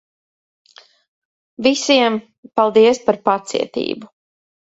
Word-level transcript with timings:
Visiem, 1.67 2.17
paldies 2.61 3.03
par 3.11 3.17
pacietību. 3.31 4.13